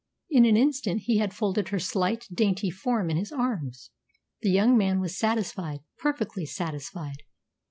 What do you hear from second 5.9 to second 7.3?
perfectly satisfied.